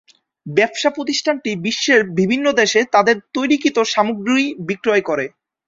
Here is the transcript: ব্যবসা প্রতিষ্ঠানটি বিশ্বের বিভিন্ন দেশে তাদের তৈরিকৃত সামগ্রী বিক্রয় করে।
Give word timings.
ব্যবসা 0.45 0.89
প্রতিষ্ঠানটি 0.89 1.51
বিশ্বের 1.65 2.01
বিভিন্ন 2.19 2.45
দেশে 2.53 2.81
তাদের 2.93 3.15
তৈরিকৃত 3.35 3.77
সামগ্রী 3.93 4.39
বিক্রয় 4.67 5.03
করে। 5.09 5.25